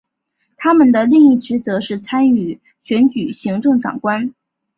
[0.57, 4.33] 他们的另一职责是参与选举行政长官。